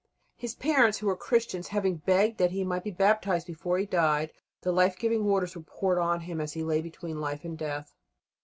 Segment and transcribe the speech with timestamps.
[0.35, 4.31] His parents, who were Christians, having begged that he might be baptized before he died,
[4.61, 7.93] the life giving waters were poured on him as he lay between life and death.